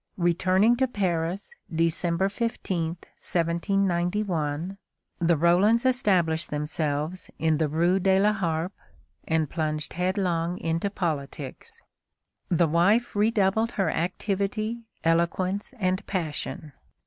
[0.17, 4.77] Returning to Paris, December 15, 1791,
[5.19, 8.73] the Rolands established themselves in the rue de la Harpe,
[9.27, 11.79] and plunged head long into politics.
[12.49, 16.71] The wife redoubled her activity, eloquence, and passion.